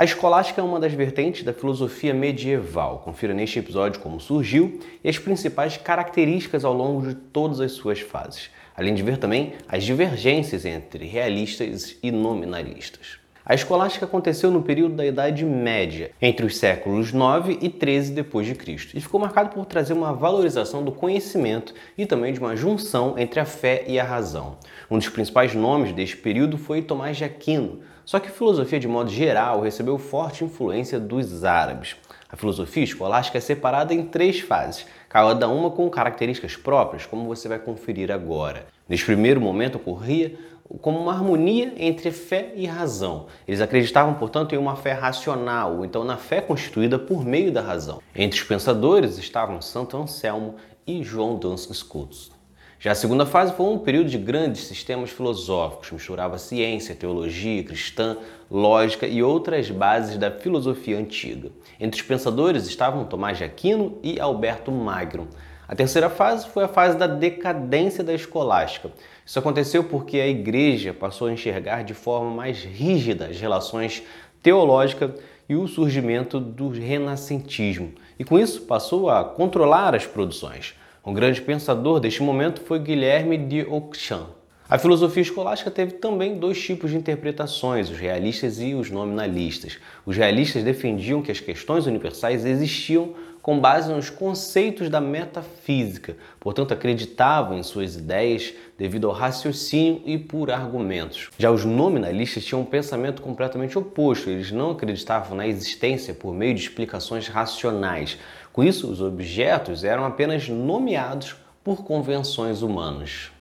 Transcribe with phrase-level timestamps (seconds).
[0.00, 3.00] A escolástica é uma das vertentes da filosofia medieval.
[3.00, 8.00] Confira neste episódio como surgiu e as principais características ao longo de todas as suas
[8.00, 13.19] fases, além de ver também as divergências entre realistas e nominalistas.
[13.44, 18.46] A escolástica aconteceu no período da Idade Média, entre os séculos 9 e 13 depois
[18.46, 22.54] de Cristo, e ficou marcado por trazer uma valorização do conhecimento e também de uma
[22.54, 24.58] junção entre a fé e a razão.
[24.90, 28.86] Um dos principais nomes deste período foi Tomás de Aquino, só que a filosofia de
[28.86, 31.96] modo geral recebeu forte influência dos árabes.
[32.32, 37.48] A filosofia escolástica é separada em três fases, cada uma com características próprias, como você
[37.48, 38.66] vai conferir agora.
[38.88, 40.38] Neste primeiro momento ocorria
[40.80, 43.26] como uma harmonia entre fé e razão.
[43.46, 48.00] Eles acreditavam, portanto, em uma fé racional, então na fé constituída por meio da razão.
[48.14, 50.54] Entre os pensadores estavam Santo Anselmo
[50.86, 52.30] e João Duns Scotus.
[52.82, 58.16] Já a segunda fase foi um período de grandes sistemas filosóficos, misturava ciência, teologia cristã,
[58.50, 61.50] lógica e outras bases da filosofia antiga.
[61.78, 65.28] Entre os pensadores estavam Tomás de Aquino e Alberto Magno.
[65.68, 68.90] A terceira fase foi a fase da decadência da escolástica.
[69.26, 74.02] Isso aconteceu porque a igreja passou a enxergar de forma mais rígida as relações
[74.42, 75.10] teológicas
[75.46, 80.74] e o surgimento do renascentismo, e com isso passou a controlar as produções.
[81.04, 84.39] Um grande pensador deste momento foi Guilherme de Auchamp.
[84.70, 89.78] A filosofia escolástica teve também dois tipos de interpretações, os realistas e os nominalistas.
[90.06, 93.12] Os realistas defendiam que as questões universais existiam
[93.42, 100.16] com base nos conceitos da metafísica, portanto acreditavam em suas ideias devido ao raciocínio e
[100.16, 101.30] por argumentos.
[101.36, 106.54] Já os nominalistas tinham um pensamento completamente oposto, eles não acreditavam na existência por meio
[106.54, 108.16] de explicações racionais.
[108.52, 111.34] Com isso, os objetos eram apenas nomeados
[111.64, 113.32] por convenções humanas.